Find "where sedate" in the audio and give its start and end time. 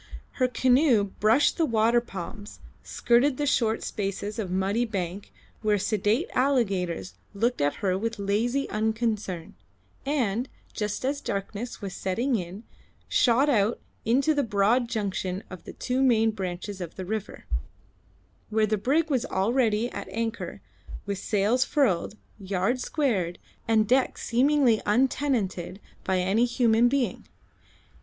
5.61-6.27